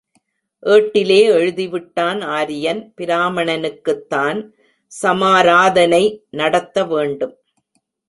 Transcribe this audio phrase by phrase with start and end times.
[0.63, 4.53] ஏட்டிலே எழுதிவிட்டான் ஆரியன், பிராமணனுக்குத் தான்
[4.91, 6.03] சமாராதனை
[6.29, 7.35] நடத்த வேண்டும்.